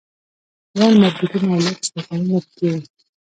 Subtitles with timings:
[0.77, 2.79] لوړ مارکېټونه او لوکس دوکانونه پکښې وو.